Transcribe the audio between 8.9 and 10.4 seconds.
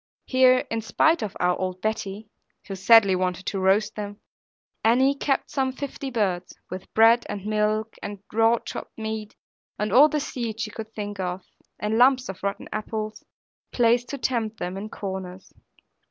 meat, and all the